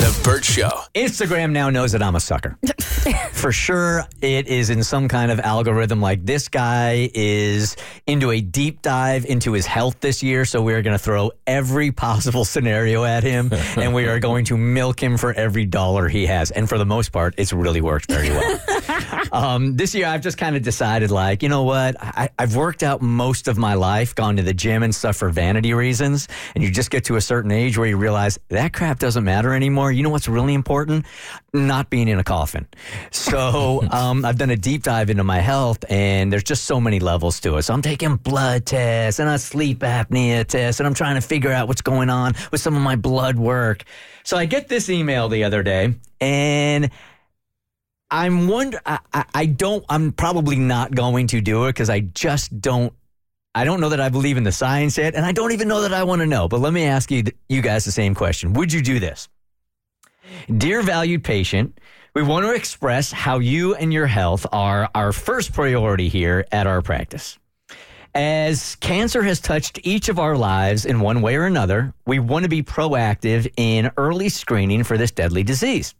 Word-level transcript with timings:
The 0.00 0.20
Bert 0.24 0.46
Show. 0.46 0.70
Instagram 0.94 1.52
now 1.52 1.68
knows 1.68 1.92
that 1.92 2.02
I'm 2.02 2.16
a 2.16 2.20
sucker. 2.20 2.56
For 3.32 3.52
sure, 3.52 4.04
it 4.22 4.48
is 4.48 4.70
in 4.70 4.82
some 4.82 5.08
kind 5.08 5.30
of 5.30 5.40
algorithm 5.40 6.00
like 6.00 6.24
this 6.24 6.48
guy 6.48 7.10
is 7.14 7.76
into 8.06 8.30
a 8.30 8.40
deep 8.40 8.80
dive 8.80 9.26
into 9.26 9.52
his 9.52 9.66
health 9.66 10.00
this 10.00 10.22
year. 10.22 10.46
So 10.46 10.62
we're 10.62 10.80
going 10.80 10.96
to 10.96 11.02
throw 11.02 11.32
every 11.46 11.92
possible 11.92 12.46
scenario 12.46 13.04
at 13.04 13.22
him 13.22 13.50
and 13.76 13.94
we 13.94 14.06
are 14.06 14.18
going 14.20 14.46
to 14.46 14.56
milk 14.56 15.02
him 15.02 15.18
for 15.18 15.34
every 15.34 15.66
dollar 15.66 16.08
he 16.08 16.24
has. 16.26 16.50
And 16.50 16.66
for 16.66 16.78
the 16.78 16.86
most 16.86 17.12
part, 17.12 17.34
it's 17.36 17.52
really 17.52 17.82
worked 17.82 18.10
very 18.10 18.30
well. 18.30 18.60
um, 19.32 19.76
this 19.76 19.94
year, 19.94 20.06
I've 20.06 20.22
just 20.22 20.38
kind 20.38 20.56
of 20.56 20.62
decided 20.62 21.10
like, 21.10 21.42
you 21.42 21.48
know 21.50 21.64
what? 21.64 21.96
I, 22.00 22.30
I've 22.38 22.56
worked 22.56 22.82
out 22.82 23.02
most 23.02 23.48
of 23.48 23.58
my 23.58 23.74
life, 23.74 24.14
gone 24.14 24.36
to 24.36 24.42
the 24.42 24.54
gym 24.54 24.82
and 24.82 24.94
stuff 24.94 25.16
for 25.16 25.28
vanity 25.30 25.74
reasons. 25.74 26.26
And 26.54 26.64
you 26.64 26.70
just 26.70 26.90
get 26.90 27.04
to 27.04 27.16
a 27.16 27.20
certain 27.20 27.50
age 27.50 27.76
where 27.78 27.86
you 27.86 27.96
realize 27.98 28.38
that 28.48 28.72
crap 28.72 28.98
doesn't 28.98 29.24
matter 29.24 29.54
anymore. 29.54 29.89
You 29.90 30.02
know 30.02 30.10
what's 30.10 30.28
really 30.28 30.54
important? 30.54 31.06
Not 31.52 31.90
being 31.90 32.08
in 32.08 32.18
a 32.18 32.24
coffin. 32.24 32.66
So 33.10 33.82
um, 33.90 34.24
I've 34.24 34.38
done 34.38 34.50
a 34.50 34.56
deep 34.56 34.82
dive 34.82 35.10
into 35.10 35.24
my 35.24 35.38
health, 35.40 35.84
and 35.88 36.32
there's 36.32 36.44
just 36.44 36.64
so 36.64 36.80
many 36.80 37.00
levels 37.00 37.40
to 37.40 37.56
it. 37.56 37.62
So 37.62 37.74
I'm 37.74 37.82
taking 37.82 38.16
blood 38.16 38.66
tests 38.66 39.20
and 39.20 39.28
a 39.28 39.38
sleep 39.38 39.80
apnea 39.80 40.46
test, 40.46 40.80
and 40.80 40.86
I'm 40.86 40.94
trying 40.94 41.16
to 41.16 41.20
figure 41.20 41.52
out 41.52 41.68
what's 41.68 41.82
going 41.82 42.10
on 42.10 42.34
with 42.52 42.60
some 42.60 42.76
of 42.76 42.82
my 42.82 42.96
blood 42.96 43.36
work. 43.36 43.84
So 44.24 44.36
I 44.36 44.46
get 44.46 44.68
this 44.68 44.88
email 44.90 45.28
the 45.28 45.44
other 45.44 45.62
day, 45.62 45.94
and 46.20 46.90
I'm 48.10 48.48
wonder. 48.48 48.80
I, 48.84 48.98
I, 49.12 49.24
I 49.34 49.46
don't. 49.46 49.84
I'm 49.88 50.12
probably 50.12 50.56
not 50.56 50.94
going 50.94 51.28
to 51.28 51.40
do 51.40 51.66
it 51.66 51.70
because 51.70 51.90
I 51.90 52.00
just 52.00 52.60
don't. 52.60 52.92
I 53.54 53.64
don't 53.64 53.80
know 53.80 53.88
that 53.88 54.00
I 54.00 54.08
believe 54.08 54.36
in 54.36 54.44
the 54.44 54.52
science 54.52 54.98
yet, 54.98 55.14
and 55.14 55.24
I 55.24 55.32
don't 55.32 55.52
even 55.52 55.68
know 55.68 55.82
that 55.82 55.92
I 55.92 56.04
want 56.04 56.20
to 56.20 56.26
know. 56.26 56.48
But 56.48 56.60
let 56.60 56.72
me 56.72 56.84
ask 56.84 57.10
you, 57.10 57.24
you 57.48 57.62
guys, 57.62 57.84
the 57.84 57.92
same 57.92 58.14
question: 58.14 58.52
Would 58.54 58.72
you 58.72 58.82
do 58.82 58.98
this? 59.00 59.28
Dear 60.56 60.82
valued 60.82 61.24
patient, 61.24 61.78
we 62.14 62.22
want 62.22 62.44
to 62.44 62.52
express 62.52 63.12
how 63.12 63.38
you 63.38 63.74
and 63.74 63.92
your 63.92 64.06
health 64.06 64.46
are 64.52 64.90
our 64.94 65.12
first 65.12 65.52
priority 65.52 66.08
here 66.08 66.44
at 66.50 66.66
our 66.66 66.82
practice. 66.82 67.38
As 68.14 68.74
cancer 68.76 69.22
has 69.22 69.40
touched 69.40 69.78
each 69.84 70.08
of 70.08 70.18
our 70.18 70.36
lives 70.36 70.84
in 70.84 70.98
one 70.98 71.22
way 71.22 71.36
or 71.36 71.44
another, 71.44 71.94
we 72.06 72.18
want 72.18 72.42
to 72.42 72.48
be 72.48 72.62
proactive 72.62 73.48
in 73.56 73.92
early 73.96 74.28
screening 74.28 74.82
for 74.82 74.98
this 74.98 75.12
deadly 75.12 75.44
disease. 75.44 75.94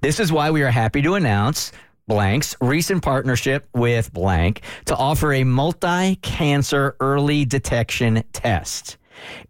This 0.00 0.18
is 0.18 0.32
why 0.32 0.50
we 0.50 0.62
are 0.62 0.70
happy 0.70 1.02
to 1.02 1.14
announce 1.14 1.72
Blank's 2.06 2.56
recent 2.62 3.02
partnership 3.02 3.68
with 3.74 4.12
Blank 4.12 4.62
to 4.86 4.96
offer 4.96 5.34
a 5.34 5.44
multi 5.44 6.16
cancer 6.16 6.96
early 6.98 7.44
detection 7.44 8.24
test. 8.32 8.96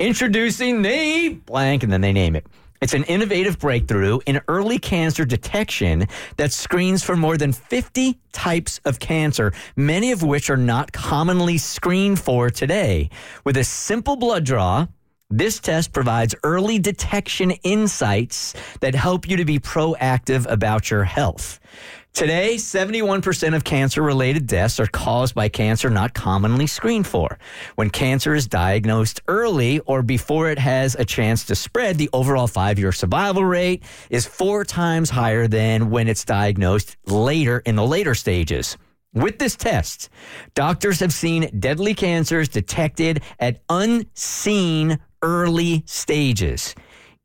Introducing 0.01 0.83
the 0.83 1.31
Blank, 1.47 1.85
and 1.85 1.93
then 1.93 2.01
they 2.01 2.13
name 2.13 2.35
it. 2.35 2.45
It's 2.81 2.95
an 2.95 3.05
innovative 3.05 3.59
breakthrough 3.59 4.21
in 4.25 4.41
early 4.49 4.79
cancer 4.79 5.27
detection 5.27 6.09
that 6.39 6.51
screens 6.51 7.05
for 7.05 7.15
more 7.15 7.37
than 7.37 7.53
50 7.53 8.19
types 8.33 8.81
of 8.87 8.99
cancer, 8.99 9.53
many 9.77 10.13
of 10.13 10.23
which 10.23 10.49
are 10.49 10.57
not 10.57 10.91
commonly 10.91 11.59
screened 11.59 12.19
for 12.19 12.49
today. 12.49 13.11
With 13.45 13.59
a 13.59 13.65
simple 13.65 14.17
blood 14.17 14.45
draw, 14.45 14.87
this 15.31 15.61
test 15.61 15.93
provides 15.93 16.35
early 16.43 16.79
detection 16.79 17.53
insights 17.63 18.55
that 18.81 18.95
help 18.95 19.29
you 19.29 19.37
to 19.37 19.45
be 19.45 19.59
proactive 19.61 20.51
about 20.51 20.91
your 20.91 21.05
health. 21.05 21.61
Today, 22.13 22.57
71% 22.57 23.55
of 23.55 23.63
cancer 23.63 24.03
related 24.03 24.49
deaths 24.49 24.81
are 24.81 24.87
caused 24.87 25.37
by 25.37 25.49
cancer 25.49 25.89
not 25.89 26.13
commonly 26.13 26.67
screened 26.67 27.07
for. 27.07 27.39
When 27.77 27.89
cancer 27.89 28.35
is 28.35 28.49
diagnosed 28.49 29.23
early 29.29 29.79
or 29.81 30.03
before 30.03 30.51
it 30.51 30.59
has 30.59 30.97
a 30.97 31.05
chance 31.05 31.45
to 31.47 31.55
spread, 31.55 31.99
the 31.99 32.11
overall 32.13 32.49
five 32.49 32.81
year 32.81 32.91
survival 32.91 33.45
rate 33.45 33.85
is 34.11 34.27
four 34.27 34.65
times 34.65 35.11
higher 35.11 35.47
than 35.47 35.91
when 35.91 36.09
it's 36.09 36.25
diagnosed 36.25 36.97
later 37.07 37.63
in 37.65 37.77
the 37.77 37.87
later 37.87 38.17
stages. 38.17 38.77
With 39.13 39.39
this 39.39 39.57
test, 39.57 40.09
doctors 40.55 41.01
have 41.01 41.13
seen 41.13 41.51
deadly 41.59 41.95
cancers 41.95 42.49
detected 42.49 43.23
at 43.39 43.63
unseen 43.69 44.99
early 45.23 45.83
stages, 45.87 46.75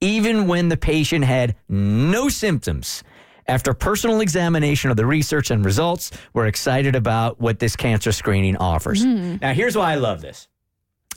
even 0.02 0.48
when 0.48 0.70
the 0.70 0.78
patient 0.78 1.26
had 1.26 1.56
no 1.70 2.30
symptoms. 2.30 3.04
After 3.48 3.74
personal 3.74 4.22
examination 4.22 4.90
of 4.90 4.98
the 4.98 5.06
research 5.06 5.52
and 5.52 5.64
results, 5.64 6.12
we're 6.34 6.48
excited 6.48 6.96
about 6.96 7.40
what 7.40 7.60
this 7.60 7.76
cancer 7.76 8.12
screening 8.12 8.58
offers. 8.58 9.04
Hmm. 9.04 9.36
Now, 9.42 9.54
here's 9.54 9.78
why 9.78 9.92
I 9.92 9.96
love 9.96 10.22
this. 10.22 10.48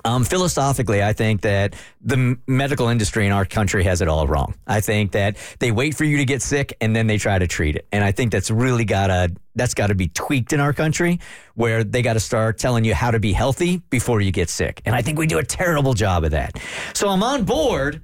Um, 0.04 0.24
philosophically, 0.24 1.02
I 1.02 1.12
think 1.12 1.42
that 1.42 1.74
the 2.00 2.38
medical 2.46 2.88
industry 2.88 3.26
in 3.26 3.32
our 3.32 3.44
country 3.44 3.84
has 3.84 4.00
it 4.00 4.08
all 4.08 4.26
wrong. 4.26 4.54
I 4.66 4.80
think 4.80 5.12
that 5.12 5.36
they 5.58 5.72
wait 5.72 5.96
for 5.96 6.04
you 6.04 6.18
to 6.18 6.24
get 6.24 6.42
sick 6.42 6.76
and 6.80 6.94
then 6.94 7.06
they 7.06 7.18
try 7.18 7.38
to 7.38 7.46
treat 7.46 7.76
it. 7.76 7.86
And 7.92 8.04
I 8.04 8.12
think 8.12 8.32
that's 8.32 8.50
really 8.50 8.84
gotta 8.84 9.32
that's 9.54 9.74
got 9.74 9.88
to 9.88 9.94
be 9.94 10.08
tweaked 10.08 10.52
in 10.52 10.60
our 10.60 10.72
country, 10.72 11.18
where 11.54 11.82
they 11.82 12.00
got 12.00 12.12
to 12.14 12.20
start 12.20 12.58
telling 12.58 12.84
you 12.84 12.94
how 12.94 13.10
to 13.10 13.18
be 13.18 13.32
healthy 13.32 13.82
before 13.90 14.20
you 14.20 14.30
get 14.30 14.48
sick. 14.48 14.80
And 14.86 14.94
I 14.94 15.02
think 15.02 15.18
we 15.18 15.26
do 15.26 15.38
a 15.38 15.44
terrible 15.44 15.94
job 15.94 16.24
of 16.24 16.30
that. 16.30 16.58
So 16.94 17.08
I'm 17.08 17.22
on 17.22 17.44
board. 17.44 18.00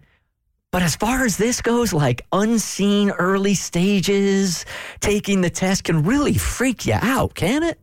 But 0.73 0.83
as 0.83 0.97
far 0.97 1.25
as 1.25 1.37
this 1.37 1.63
goes, 1.63 1.93
like 1.93 2.27
unseen 2.33 3.11
early 3.11 3.55
stages, 3.55 4.67
taking 4.99 5.41
the 5.41 5.51
test 5.51 5.85
can 5.85 6.03
really 6.03 6.35
freak 6.35 6.85
you 6.87 6.97
out, 7.01 7.37
can 7.37 7.63
it? 7.63 7.79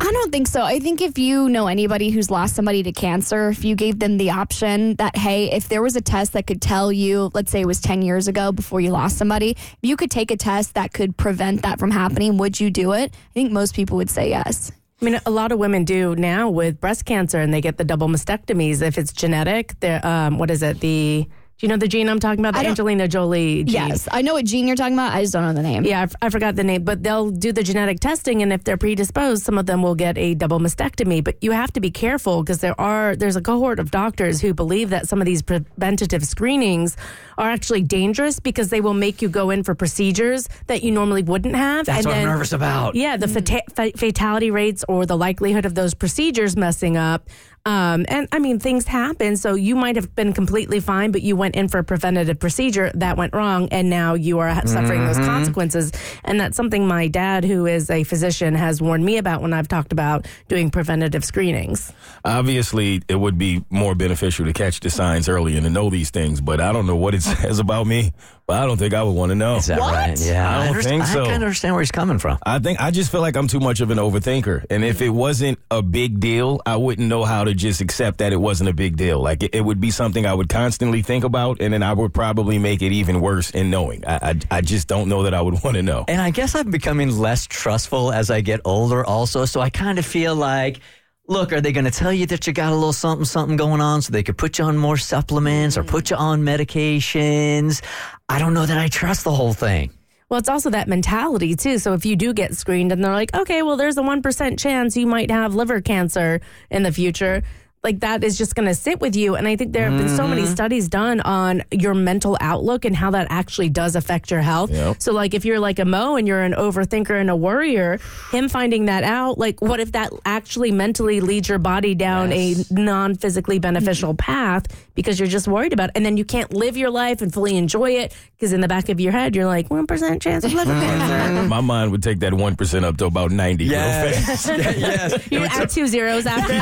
I 0.00 0.10
don't 0.10 0.32
think 0.32 0.48
so. 0.48 0.62
I 0.62 0.80
think 0.80 1.00
if 1.00 1.18
you 1.18 1.48
know 1.48 1.68
anybody 1.68 2.10
who's 2.10 2.30
lost 2.30 2.56
somebody 2.56 2.82
to 2.82 2.92
cancer, 2.92 3.50
if 3.50 3.64
you 3.64 3.76
gave 3.76 4.00
them 4.00 4.16
the 4.16 4.30
option 4.30 4.96
that, 4.96 5.16
hey, 5.16 5.52
if 5.52 5.68
there 5.68 5.82
was 5.82 5.94
a 5.94 6.00
test 6.00 6.32
that 6.32 6.46
could 6.46 6.60
tell 6.60 6.90
you, 6.90 7.30
let's 7.32 7.52
say 7.52 7.60
it 7.60 7.66
was 7.66 7.80
10 7.80 8.02
years 8.02 8.26
ago 8.26 8.50
before 8.50 8.80
you 8.80 8.90
lost 8.90 9.16
somebody, 9.16 9.50
if 9.52 9.78
you 9.82 9.96
could 9.96 10.10
take 10.10 10.30
a 10.32 10.36
test 10.36 10.74
that 10.74 10.92
could 10.92 11.16
prevent 11.16 11.62
that 11.62 11.78
from 11.78 11.92
happening, 11.92 12.38
would 12.38 12.58
you 12.58 12.70
do 12.70 12.92
it? 12.92 13.14
I 13.14 13.32
think 13.32 13.52
most 13.52 13.74
people 13.74 13.96
would 13.96 14.10
say 14.10 14.28
yes. 14.30 14.72
I 15.00 15.04
mean, 15.04 15.20
a 15.26 15.30
lot 15.30 15.52
of 15.52 15.58
women 15.58 15.84
do 15.84 16.16
now 16.16 16.48
with 16.48 16.80
breast 16.80 17.04
cancer, 17.04 17.38
and 17.38 17.52
they 17.52 17.60
get 17.60 17.76
the 17.76 17.84
double 17.84 18.08
mastectomies 18.08 18.82
if 18.82 18.98
it's 18.98 19.12
genetic. 19.12 19.74
Um, 20.04 20.38
what 20.38 20.50
is 20.50 20.62
it? 20.62 20.80
The 20.80 21.28
do 21.58 21.66
you 21.66 21.68
know 21.68 21.76
the 21.76 21.86
gene 21.86 22.08
I'm 22.08 22.18
talking 22.18 22.44
about? 22.44 22.54
The 22.60 22.66
Angelina 22.68 23.06
Jolie 23.06 23.62
gene. 23.62 23.88
Yes. 23.88 24.08
I 24.10 24.22
know 24.22 24.34
what 24.34 24.44
gene 24.44 24.66
you're 24.66 24.74
talking 24.76 24.94
about. 24.94 25.12
I 25.14 25.20
just 25.20 25.32
don't 25.32 25.44
know 25.44 25.52
the 25.52 25.62
name. 25.62 25.84
Yeah, 25.84 26.00
I, 26.00 26.02
f- 26.02 26.14
I 26.20 26.28
forgot 26.28 26.56
the 26.56 26.64
name, 26.64 26.82
but 26.82 27.02
they'll 27.04 27.30
do 27.30 27.52
the 27.52 27.62
genetic 27.62 28.00
testing, 28.00 28.42
and 28.42 28.52
if 28.52 28.64
they're 28.64 28.76
predisposed, 28.76 29.44
some 29.44 29.56
of 29.56 29.66
them 29.66 29.80
will 29.80 29.94
get 29.94 30.18
a 30.18 30.34
double 30.34 30.58
mastectomy. 30.58 31.22
But 31.22 31.36
you 31.42 31.52
have 31.52 31.72
to 31.74 31.80
be 31.80 31.92
careful 31.92 32.42
because 32.42 32.58
there 32.58 32.78
are 32.80 33.14
there's 33.14 33.36
a 33.36 33.40
cohort 33.40 33.78
of 33.78 33.92
doctors 33.92 34.40
who 34.40 34.52
believe 34.52 34.90
that 34.90 35.08
some 35.08 35.20
of 35.20 35.26
these 35.26 35.42
preventative 35.42 36.24
screenings 36.26 36.96
are 37.38 37.50
actually 37.50 37.82
dangerous 37.82 38.40
because 38.40 38.70
they 38.70 38.80
will 38.80 38.94
make 38.94 39.22
you 39.22 39.28
go 39.28 39.50
in 39.50 39.62
for 39.62 39.74
procedures 39.74 40.48
that 40.66 40.82
you 40.82 40.90
normally 40.90 41.22
wouldn't 41.22 41.54
have. 41.54 41.86
That's 41.86 41.98
and 41.98 42.06
what 42.06 42.16
I'm 42.16 42.24
nervous 42.24 42.52
about. 42.52 42.94
Yeah, 42.94 43.16
the 43.16 43.28
fata- 43.28 43.92
fatality 43.96 44.50
rates 44.50 44.84
or 44.88 45.06
the 45.06 45.16
likelihood 45.16 45.64
of 45.64 45.74
those 45.74 45.94
procedures 45.94 46.56
messing 46.56 46.96
up. 46.96 47.28
Um, 47.66 48.04
and 48.08 48.28
I 48.30 48.40
mean, 48.40 48.58
things 48.58 48.86
happen. 48.86 49.38
So 49.38 49.54
you 49.54 49.74
might 49.74 49.96
have 49.96 50.14
been 50.14 50.34
completely 50.34 50.80
fine, 50.80 51.12
but 51.12 51.22
you 51.22 51.34
went 51.34 51.56
in 51.56 51.68
for 51.68 51.78
a 51.78 51.84
preventative 51.84 52.38
procedure 52.38 52.90
that 52.94 53.16
went 53.16 53.34
wrong, 53.34 53.68
and 53.70 53.88
now 53.88 54.12
you 54.12 54.38
are 54.38 54.54
suffering 54.66 55.06
those 55.06 55.16
consequences. 55.16 55.90
And 56.24 56.38
that's 56.38 56.58
something 56.58 56.86
my 56.86 57.08
dad, 57.08 57.42
who 57.42 57.64
is 57.64 57.88
a 57.88 58.04
physician, 58.04 58.54
has 58.54 58.82
warned 58.82 59.06
me 59.06 59.16
about 59.16 59.40
when 59.40 59.54
I've 59.54 59.68
talked 59.68 59.92
about 59.92 60.26
doing 60.48 60.70
preventative 60.70 61.24
screenings. 61.24 61.90
Obviously, 62.22 63.00
it 63.08 63.16
would 63.16 63.38
be 63.38 63.64
more 63.70 63.94
beneficial 63.94 64.44
to 64.44 64.52
catch 64.52 64.80
the 64.80 64.90
signs 64.90 65.26
early 65.26 65.56
and 65.56 65.64
to 65.64 65.70
know 65.70 65.88
these 65.88 66.10
things, 66.10 66.42
but 66.42 66.60
I 66.60 66.70
don't 66.70 66.86
know 66.86 66.96
what 66.96 67.14
it 67.14 67.22
says 67.24 67.58
about 67.60 67.86
me, 67.86 68.12
but 68.46 68.62
I 68.62 68.66
don't 68.66 68.76
think 68.76 68.94
I 68.94 69.02
would 69.02 69.12
want 69.12 69.30
to 69.30 69.34
know. 69.34 69.56
Is 69.56 69.66
that 69.66 69.78
right? 69.78 70.18
Yeah. 70.20 70.60
I 70.60 70.66
don't 70.66 70.76
underst- 70.76 70.84
think 70.84 71.04
so. 71.04 71.22
I 71.22 71.24
kind 71.24 71.36
of 71.36 71.42
understand 71.42 71.74
where 71.74 71.82
he's 71.82 71.90
coming 71.90 72.18
from. 72.18 72.38
I 72.44 72.58
think 72.58 72.80
I 72.80 72.90
just 72.90 73.10
feel 73.10 73.20
like 73.20 73.36
I'm 73.36 73.48
too 73.48 73.60
much 73.60 73.80
of 73.80 73.90
an 73.90 73.98
overthinker. 73.98 74.66
And 74.70 74.84
if 74.84 75.00
it 75.02 75.10
wasn't 75.10 75.58
a 75.70 75.82
big 75.82 76.20
deal, 76.20 76.60
I 76.66 76.76
wouldn't 76.76 77.08
know 77.08 77.24
how 77.24 77.44
to 77.44 77.54
just 77.54 77.80
accept 77.80 78.18
that 78.18 78.32
it 78.32 78.36
wasn't 78.36 78.70
a 78.70 78.74
big 78.74 78.96
deal. 78.96 79.20
Like 79.20 79.42
it, 79.42 79.54
it 79.54 79.60
would 79.62 79.80
be 79.80 79.90
something 79.90 80.26
I 80.26 80.34
would 80.34 80.48
constantly 80.48 81.02
think 81.02 81.24
about, 81.24 81.60
and 81.60 81.72
then 81.72 81.82
I 81.82 81.92
would 81.92 82.12
probably 82.14 82.58
make 82.58 82.82
it 82.82 82.92
even 82.92 83.20
worse 83.20 83.50
in 83.50 83.70
knowing. 83.70 84.04
I, 84.06 84.30
I, 84.30 84.38
I 84.50 84.60
just 84.60 84.88
don't 84.88 85.08
know 85.08 85.22
that 85.24 85.34
I 85.34 85.40
would 85.40 85.54
want 85.64 85.76
to 85.76 85.82
know. 85.82 86.04
And 86.08 86.20
I 86.20 86.30
guess 86.30 86.54
I'm 86.54 86.70
becoming 86.70 87.16
less 87.18 87.46
trustful 87.46 88.12
as 88.12 88.30
I 88.30 88.40
get 88.40 88.60
older, 88.64 89.04
also. 89.04 89.44
So 89.44 89.60
I 89.60 89.70
kind 89.70 89.98
of 89.98 90.04
feel 90.06 90.34
like, 90.34 90.80
look, 91.26 91.52
are 91.52 91.60
they 91.60 91.72
going 91.72 91.84
to 91.84 91.90
tell 91.90 92.12
you 92.12 92.26
that 92.26 92.46
you 92.46 92.52
got 92.52 92.72
a 92.72 92.74
little 92.74 92.92
something, 92.92 93.24
something 93.24 93.56
going 93.56 93.80
on 93.80 94.02
so 94.02 94.12
they 94.12 94.22
could 94.22 94.38
put 94.38 94.58
you 94.58 94.64
on 94.64 94.76
more 94.76 94.96
supplements 94.96 95.76
or 95.76 95.84
mm. 95.84 95.88
put 95.88 96.10
you 96.10 96.16
on 96.16 96.42
medications? 96.42 97.82
I 98.28 98.38
don't 98.38 98.54
know 98.54 98.66
that 98.66 98.78
I 98.78 98.88
trust 98.88 99.24
the 99.24 99.32
whole 99.32 99.54
thing. 99.54 99.90
Well, 100.28 100.40
it's 100.40 100.48
also 100.48 100.70
that 100.70 100.88
mentality 100.88 101.54
too. 101.54 101.78
So 101.78 101.92
if 101.92 102.04
you 102.06 102.16
do 102.16 102.32
get 102.32 102.54
screened 102.54 102.92
and 102.92 103.04
they're 103.04 103.12
like, 103.12 103.34
okay, 103.34 103.62
well, 103.62 103.76
there's 103.76 103.98
a 103.98 104.02
1% 104.02 104.58
chance 104.58 104.96
you 104.96 105.06
might 105.06 105.30
have 105.30 105.54
liver 105.54 105.80
cancer 105.80 106.40
in 106.70 106.82
the 106.82 106.92
future. 106.92 107.42
Like 107.84 108.00
that 108.00 108.24
is 108.24 108.36
just 108.38 108.54
going 108.54 108.66
to 108.66 108.74
sit 108.74 109.00
with 109.00 109.14
you. 109.14 109.36
And 109.36 109.46
I 109.46 109.56
think 109.56 109.72
there 109.74 109.88
have 109.90 109.98
been 109.98 110.08
so 110.08 110.26
many 110.26 110.42
mm-hmm. 110.42 110.52
studies 110.52 110.88
done 110.88 111.20
on 111.20 111.62
your 111.70 111.94
mental 111.94 112.38
outlook 112.40 112.86
and 112.86 112.96
how 112.96 113.10
that 113.10 113.26
actually 113.28 113.68
does 113.68 113.94
affect 113.94 114.30
your 114.30 114.40
health. 114.40 114.70
Yep. 114.70 115.02
So, 115.02 115.12
like, 115.12 115.34
if 115.34 115.44
you're 115.44 115.60
like 115.60 115.78
a 115.78 115.84
Mo 115.84 116.16
and 116.16 116.26
you're 116.26 116.42
an 116.42 116.54
overthinker 116.54 117.20
and 117.20 117.28
a 117.28 117.36
worrier, 117.36 118.00
him 118.32 118.48
finding 118.48 118.86
that 118.86 119.04
out, 119.04 119.38
like, 119.38 119.60
what 119.60 119.80
if 119.80 119.92
that 119.92 120.12
actually 120.24 120.72
mentally 120.72 121.20
leads 121.20 121.48
your 121.48 121.58
body 121.58 121.94
down 121.94 122.30
Yes. 122.30 122.70
a 122.70 122.74
non 122.74 123.14
physically 123.14 123.58
beneficial 123.58 124.14
mm-hmm. 124.14 124.32
path 124.32 124.66
because 124.94 125.20
you're 125.20 125.28
just 125.28 125.46
worried 125.46 125.74
about 125.74 125.90
it? 125.90 125.92
And 125.96 126.06
then 126.06 126.16
you 126.16 126.24
can't 126.24 126.52
live 126.54 126.76
your 126.78 126.90
life 126.90 127.20
and 127.20 127.32
fully 127.32 127.56
enjoy 127.56 127.90
it 127.92 128.14
because 128.36 128.54
in 128.54 128.62
the 128.62 128.68
back 128.68 128.88
of 128.88 128.98
your 128.98 129.12
head, 129.12 129.36
you're 129.36 129.46
like, 129.46 129.68
1% 129.68 130.20
chance 130.22 130.44
of 130.44 130.54
liver 130.54 130.72
mm-hmm. 130.72 130.80
cancer. 130.80 131.48
My 131.48 131.60
mind 131.60 131.90
would 131.90 132.02
take 132.02 132.20
that 132.20 132.32
1% 132.32 132.84
up 132.84 132.96
to 132.96 133.06
about 133.06 133.30
90 133.30 133.68
real 133.68 133.78
fast. 133.78 134.48
Yes. 134.54 134.78
yes. 134.78 135.26
You 135.30 135.40
would, 135.40 135.50
add 135.50 135.68
two 135.70 135.86
zeros 135.86 136.26
after. 136.26 136.52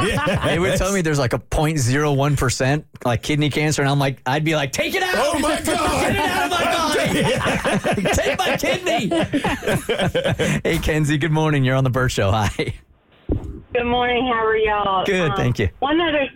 it 0.51 0.61
would 0.61 0.79
tell 0.79 0.93
me 0.93 1.03
there's 1.13 1.19
like 1.19 1.35
a 1.35 1.39
0.01% 1.39 2.85
like 3.05 3.23
kidney 3.23 3.51
cancer, 3.51 3.83
and 3.83 3.91
I'm 3.91 3.99
like, 3.99 4.23
I'd 4.25 4.45
be 4.45 4.57
like, 4.57 4.73
take 4.73 4.95
it 4.95 5.03
out. 5.03 5.15
Oh 5.19 5.39
my 5.41 5.57
Get 5.61 5.69
it 5.69 5.77
God! 5.77 6.17
out 6.17 6.45
of 6.45 6.51
my 6.51 6.65
body. 6.73 8.15
Take 8.15 8.39
my 8.39 8.57
kidney. 8.57 9.09
hey, 10.65 10.79
Kenzie, 10.79 11.19
good 11.19 11.31
morning. 11.31 11.65
You're 11.65 11.77
on 11.77 11.85
the 11.85 11.91
Bert 11.91 12.13
Show. 12.13 12.31
Hi. 12.31 12.49
Good 13.29 13.85
morning. 13.85 14.27
How 14.27 14.43
are 14.43 14.57
y'all? 14.57 15.01
Um, 15.01 15.05
Good, 15.05 15.37
thank 15.37 15.59
you. 15.59 15.69
One 15.81 16.01
other, 16.01 16.31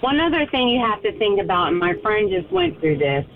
one 0.00 0.18
other 0.18 0.46
thing 0.46 0.70
you 0.70 0.80
have 0.80 1.02
to 1.02 1.12
think 1.18 1.38
about, 1.38 1.68
and 1.68 1.78
my 1.78 1.92
friend 2.00 2.30
just 2.30 2.50
went 2.50 2.80
through 2.80 2.96
this. 2.96 3.26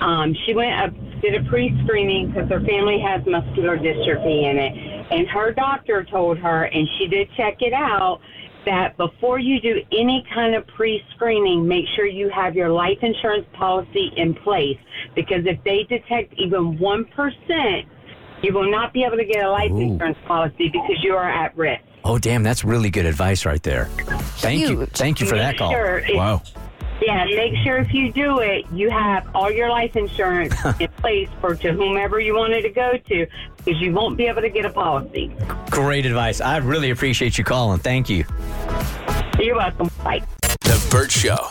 Um, 0.00 0.36
she 0.44 0.52
went 0.52 0.78
up, 0.78 1.22
did 1.22 1.36
a 1.36 1.48
pre-screening 1.48 2.32
because 2.32 2.50
her 2.50 2.60
family 2.60 3.00
has 3.00 3.24
muscular 3.24 3.78
dystrophy 3.78 4.44
in 4.44 4.58
it, 4.58 5.06
and 5.10 5.26
her 5.28 5.54
doctor 5.54 6.04
told 6.04 6.36
her, 6.36 6.64
and 6.64 6.86
she 6.98 7.06
did 7.06 7.30
check 7.34 7.62
it 7.62 7.72
out, 7.72 8.20
that 8.64 8.96
before 8.96 9.38
you 9.38 9.60
do 9.60 9.80
any 9.92 10.24
kind 10.32 10.54
of 10.54 10.66
pre-screening, 10.68 11.66
make 11.66 11.84
sure 11.96 12.06
you 12.06 12.30
have 12.30 12.54
your 12.54 12.70
life 12.70 12.98
insurance 13.02 13.46
policy 13.52 14.12
in 14.16 14.34
place 14.34 14.78
because 15.14 15.46
if 15.46 15.62
they 15.64 15.84
detect 15.88 16.34
even 16.34 16.78
one 16.78 17.04
percent, 17.06 17.86
you 18.42 18.52
will 18.52 18.70
not 18.70 18.92
be 18.92 19.04
able 19.04 19.16
to 19.16 19.24
get 19.24 19.44
a 19.44 19.50
life 19.50 19.70
Ooh. 19.70 19.80
insurance 19.80 20.18
policy 20.26 20.68
because 20.68 21.02
you 21.02 21.14
are 21.14 21.28
at 21.28 21.56
risk. 21.56 21.82
Oh, 22.04 22.18
damn, 22.18 22.42
that's 22.42 22.64
really 22.64 22.90
good 22.90 23.06
advice 23.06 23.44
right 23.44 23.62
there. 23.62 23.86
Thank 24.38 24.68
you. 24.68 24.86
Thank 24.86 25.20
you 25.20 25.26
for 25.26 25.36
that 25.36 25.58
call. 25.58 25.72
sure 25.72 26.02
Wow. 26.10 26.42
Yeah, 27.00 27.24
make 27.24 27.54
sure 27.64 27.76
if 27.78 27.94
you 27.94 28.12
do 28.12 28.40
it, 28.40 28.66
you 28.72 28.90
have 28.90 29.28
all 29.34 29.50
your 29.50 29.70
life 29.70 29.96
insurance 29.96 30.54
in 30.80 30.88
place 30.88 31.28
for 31.40 31.54
to 31.56 31.72
whomever 31.72 32.18
you 32.18 32.34
wanted 32.34 32.62
to 32.62 32.70
go 32.70 32.96
to, 32.96 33.26
because 33.56 33.80
you 33.80 33.92
won't 33.92 34.16
be 34.16 34.26
able 34.26 34.42
to 34.42 34.50
get 34.50 34.64
a 34.64 34.70
policy. 34.70 35.32
Great 35.70 36.06
advice. 36.06 36.40
I 36.40 36.56
really 36.58 36.90
appreciate 36.90 37.38
you 37.38 37.44
calling. 37.44 37.78
Thank 37.78 38.10
you. 38.10 38.24
You're 39.38 39.56
welcome. 39.56 39.90
Bye. 40.02 40.22
The 40.62 40.88
Bert 40.90 41.12
Show. 41.12 41.50